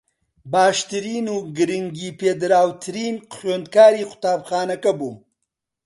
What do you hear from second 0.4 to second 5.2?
باشترین و گرنگی پێدراوترین خوێندکاری قوتابخانەکە بووم